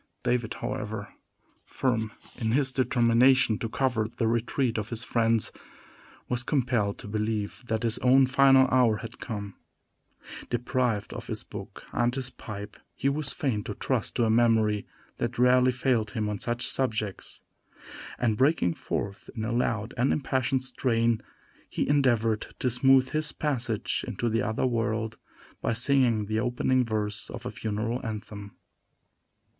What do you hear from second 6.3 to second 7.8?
compelled to believe